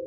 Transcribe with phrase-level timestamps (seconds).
[0.00, 0.06] Hey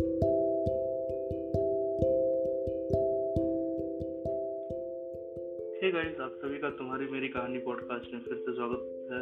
[5.92, 9.22] guys आप सभी का तुम्हारी मेरी कहानी पॉडकास्ट में फिर से स्वागत है।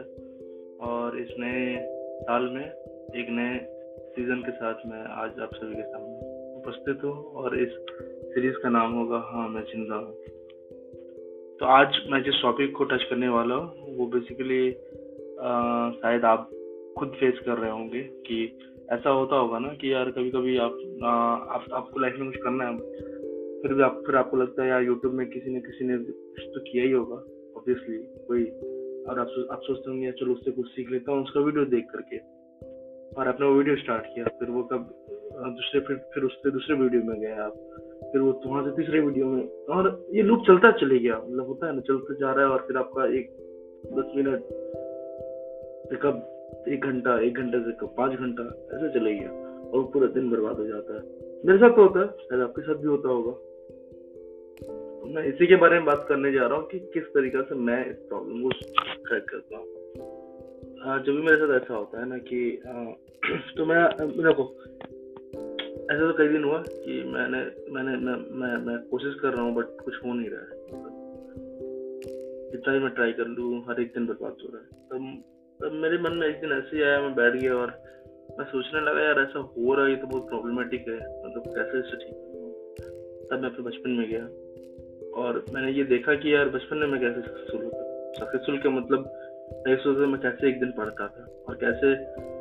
[0.87, 1.87] और इस नए
[2.21, 2.65] साल में,
[3.15, 3.57] एक नए
[4.09, 6.15] सीज़न के साथ मैं आज आप सभी के सामने
[6.55, 7.69] उपस्थित हूँ और इस
[8.33, 10.13] सीरीज़ का नाम होगा हाँ मैं ज़िंदा हूँ।
[11.59, 14.71] तो आज मैं जिस टॉपिक को टच करने वाला हूँ, वो बेसिकली
[16.01, 16.49] शायद आप
[16.99, 18.59] खुद फेस कर रहे होंगे कि
[18.91, 21.09] ऐसा होता होगा ना कि यार कभी कभी आप, आ,
[21.55, 22.77] आप आपको लाइफ में कुछ करना है
[23.61, 26.45] फिर भी आप फिर आपको लगता है यार यूट्यूब में किसी ने किसी ने कुछ
[26.45, 27.15] तो किया ही होगा
[27.57, 28.43] ऑब्वियसली कोई
[29.09, 31.85] और आप सो, आप सोचते होंगे चलो उससे कुछ सीख लेता हूँ उसका वीडियो देख
[31.91, 32.17] करके।
[33.19, 34.89] और आपने वो वीडियो स्टार्ट किया फिर वो कब
[35.33, 37.53] दूसरे फिर फिर उससे दूसरे वीडियो में गए आप
[38.11, 41.67] फिर वो वहाँ से तीसरे वीडियो में। और ये लूप चलता चले गया मतलब होता
[41.67, 43.31] है ना चलते जा रहा है और फिर आपका एक
[43.95, 44.39] दस मिनट
[46.03, 46.40] कब
[46.73, 48.43] एक घंटा एक घंटे से पाँच घंटा?
[48.43, 49.29] ऐसे चले गया।
[49.69, 51.01] और पूरा दिन बर्बाद हो जाता है।
[51.45, 53.31] मेरे साथ तो होता है। शायद आपके साथ भी होता होगा।
[55.13, 57.89] मैं इसी के बारे में बात करने जा रहा हूँ कि किस तरीके से मैं
[57.89, 58.49] इस प्रॉब्लम को
[59.03, 59.65] क्रैक करता हूँ।
[61.03, 62.85] जब भी मेरे साथ ऐसा होता है ना कि आ,
[63.57, 64.55] तो मैं देखो
[65.81, 67.37] ऐसा तो कई दिन हुआ कि मैंने
[67.73, 70.57] मैंने मैं मैं, मैं कोशिश कर रहा हूँ बट कुछ हो नहीं रहा है।
[72.51, 75.23] जितना भी मैं ट्राई कर लूँ हर एक दिन बर्बाद हो रहा है। तब
[75.61, 77.73] तब मेरे मन में एक दिन ऐसे ही आया, मैं बैठ गया और
[78.39, 81.79] मैं सोचने लगा, यार, ऐसा हो रहा है, ये तो बहुत प्रॉब्लमेटिक है। मतलब कैसे
[81.79, 82.15] इससे ठीक
[83.31, 84.25] तब मैं अपने बचपन में गया
[85.21, 87.79] और मैंने ये देखा कि यार, बचपन में मैं कैसे सक्सेसफुल होता
[88.19, 89.11] सक्सेसफुल का मतलब
[89.67, 91.95] सोचता मैं कैसे एक दिन पढ़ता था और कैसे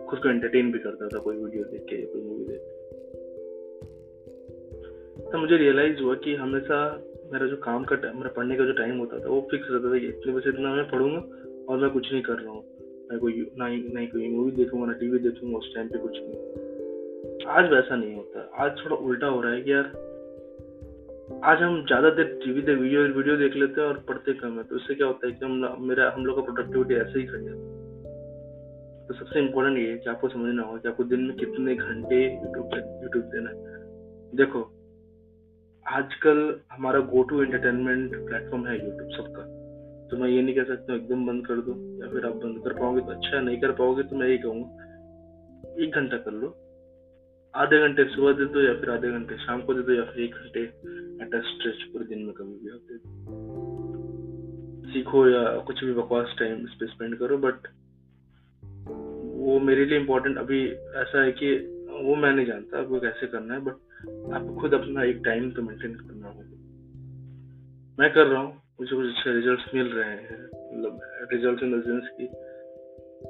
[0.06, 2.78] खुद को एंटरटेन भी करता था, कोई वीडियो देख के कोई मूवी देख के।
[5.30, 8.98] तो मुझे रियलाइज़ हुआ कि हमेशा मेरा जो काम का, मेरा पढ़ने का जो टाइम
[8.98, 11.20] होता था, वो फिक्स रहता था कि इतने बजे इतना मैं पढ़ूँगा
[11.68, 12.64] और मैं कुछ नहीं कर रहा हूँ।
[13.10, 16.18] मैं कोई ना ही नहीं कोई मूवी देखूँगा ना टीवी देखूँगा उस टाइम पे कुछ
[16.22, 19.84] नहीं आज वैसा नहीं होता आज थोड़ा उल्टा हो रहा है कि यार
[21.44, 24.62] आज हम ज़्यादा देर टीवी देख वीडियो वीडियो देख लेते हैं और पढ़ते कम है
[24.62, 27.38] तो इससे क्या होता है कि हम मेरा हम लोग का प्रोडक्टिविटी ऐसे ही घट
[27.38, 27.78] जाता है
[29.06, 32.24] तो सबसे इम्पोर्टेंट ये है कि आपको समझना होगा कि आपको दिन में कितने घंटे
[32.24, 34.62] यूट्यूब यूट्यूब देना है देखो
[35.86, 39.59] आजकल हमारा गो टू एंटरटेनमेंट प्लेटफॉर्म है यूट्यूब सबका।
[40.10, 42.72] तो मैं ये नहीं कह सकता एकदम बंद कर दो, या फिर आप बंद कर
[42.72, 46.48] पाओगे तो अच्छा नहीं कर पाओगे तो मैं यही कहूँगा। एक घंटा कर लो।
[47.54, 50.22] आधे घंटे सुबह दे दो, या फिर आधे घंटे शाम को दे दो, या फिर
[50.22, 50.66] एक घंटे
[51.40, 52.98] स्ट्रेच पूरे दिन में कभी भी दो
[54.92, 57.68] सीखो या कुछ भी बकवास टाइम इस पे स्पेंड करो बट
[59.36, 60.66] वो मेरे लिए इम्पोर्टेंट अभी
[60.96, 61.52] ऐसा है कि
[62.02, 63.72] वो मैं नहीं जानता आपको कैसे करना है बट
[64.34, 66.44] आपको खुद अपना एक टाइम तो मेंटेन करना होगा।
[67.98, 71.00] मैं कर रहा हूँ। मुझे कुछ अच्छे रिज़ल्ट मिल रहे हैं मतलब
[71.32, 72.26] रिज़ल्ट इन देंस की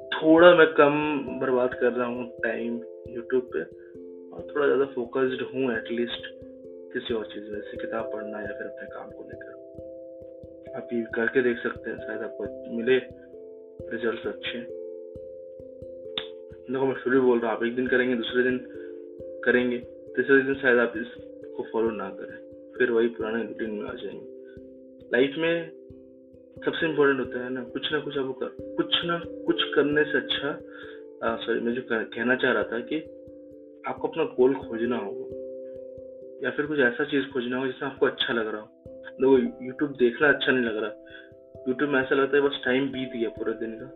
[0.07, 0.93] थोड़ा मैं कम
[1.39, 6.27] बर्बाद कर रहा हूँ टाइम यूट्यूब पे और थोड़ा ज़्यादा फोकस्ड हूँ एटलीस्ट
[6.93, 9.51] किसी और चीज़ में, जैसे किताब पढ़ना या फिर अपने काम को लेकर।
[10.77, 12.97] आप ये करके देख सकते हैं, शायद आपको मिले
[13.91, 14.59] रिज़ल्ट अच्छे।
[16.71, 18.57] देखो, मैं फिर भी बोल रहा हूँ, आप एक दिन करेंगे, दूसरे दिन
[19.45, 22.37] करेंगे, तीसरे दिन शायद आप इसको फॉलो ना करें,
[22.77, 24.30] फिर वही पुराने रूटीन में आ जाएँगे।
[25.11, 25.53] लाइफ में
[26.65, 30.17] सबसे इम्पोर्टेंट होता है ना, कुछ ना कुछ आपको कर, कुछ ना कुछ करने से
[30.17, 32.97] अच्छा सॉरी मैं जो कहना चाह रहा था कि
[33.87, 35.25] आपको अपना गोल खोजना होगा,
[36.43, 38.67] या फिर कुछ ऐसा चीज़ खोजना होगा जिसमें आपको अच्छा लग रहा हो।
[39.21, 40.91] देखो यूट्यूब देखना अच्छा नहीं लग रहा।
[41.67, 43.87] यूट्यूब में ऐसा लगता है बस टाइम बीत गया पूरे दिन का।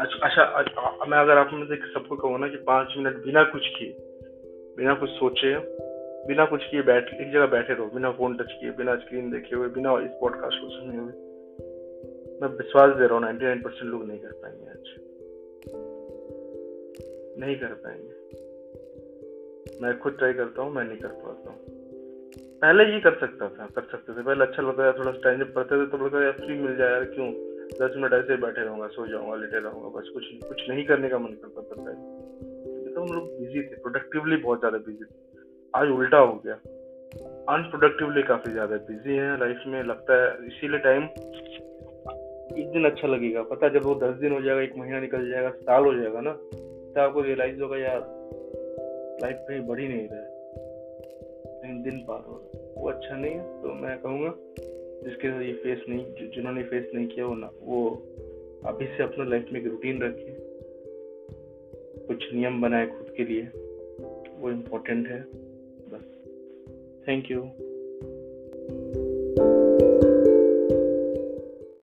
[0.00, 3.92] अच्छा मैं अगर आप में से सबको कहूँ ना कि पाँच मिनट बिना कुछ किए,
[4.76, 5.52] बिना कुछ सोचे
[6.26, 9.56] बिना कुछ किए बैठ, एक जगह बैठे रहो, बिना फ़ोन टच किए, बिना स्क्रीन देखे
[9.56, 11.12] हुए, बिना इस पॉडकास्ट को सुने हुए।
[12.42, 14.94] मैं विश्वास दे रहा हूँ नाइन्टी नाइन परसेंट लोग नहीं कर पाएँगे आज।
[17.40, 18.12] नहीं कर पाएँगे।
[19.82, 21.58] मैं खुद ट्राई करता हूँ, मैं नहीं कर पाता हूँ।
[22.58, 25.54] पहले ये कर सकता था, कर सकते थे। पहले अच्छा लगता था, थोड़ा टाइम जब
[25.54, 27.32] पढ़ते थे तो लगता यार फ्री मिल जाए, यार, क्यों?
[27.72, 31.18] दस मिनट ऐसे बैठे रहूँगा, सो जाऊँगा, लेटे रहूँगा, बस कुछ कुछ नहीं करने का
[31.18, 35.31] मन करता था। पहले तो हम लोग बिज़ी थे प्रोडक्टिवली बहुत ज़्यादा बिज़ी थे।
[35.74, 36.54] आज उल्टा हो गया।
[37.48, 41.02] अनप्रोडक्टिवली काफ़ी ज़्यादा बिज़ी है लाइफ में, लगता है। इसीलिए टाइम
[42.52, 45.50] एक दिन अच्छा लगेगा। पता जब वो दस दिन हो जाएगा, एक महीना निकल जाएगा,
[45.50, 48.00] साल हो जाएगा ना तो आपको रियलाइज़ होगा, यार
[49.22, 50.20] लाइफ कहीं बढ़ नहीं रहा।
[51.64, 54.34] है दिन पार हो रहा है। वो अच्छा नहीं है तो मैं कहूँगा,
[55.04, 57.78] जिसके साथ ये फेस नहीं जिन्होंने फेस नहीं किया, वो ना, वो
[58.66, 60.36] अभी से अपने लाइफ में एक रूटीन रखिए
[62.06, 63.42] कुछ नियम बनाए खुद के लिए।
[64.38, 65.20] वो इम्पोर्टेंट है।
[67.02, 67.61] बस थैंक यू